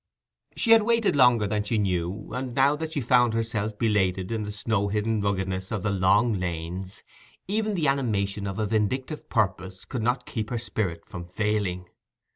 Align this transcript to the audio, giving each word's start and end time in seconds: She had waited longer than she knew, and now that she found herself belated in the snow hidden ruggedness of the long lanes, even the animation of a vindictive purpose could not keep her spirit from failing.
She 0.55 0.71
had 0.71 0.81
waited 0.81 1.15
longer 1.15 1.45
than 1.45 1.61
she 1.61 1.77
knew, 1.77 2.31
and 2.33 2.55
now 2.55 2.75
that 2.75 2.93
she 2.93 3.01
found 3.01 3.35
herself 3.35 3.77
belated 3.77 4.31
in 4.31 4.41
the 4.41 4.51
snow 4.51 4.87
hidden 4.87 5.21
ruggedness 5.21 5.71
of 5.71 5.83
the 5.83 5.91
long 5.91 6.39
lanes, 6.39 7.03
even 7.47 7.75
the 7.75 7.87
animation 7.87 8.47
of 8.47 8.57
a 8.57 8.65
vindictive 8.65 9.29
purpose 9.29 9.85
could 9.85 10.01
not 10.01 10.25
keep 10.25 10.49
her 10.49 10.57
spirit 10.57 11.05
from 11.05 11.25
failing. 11.25 11.87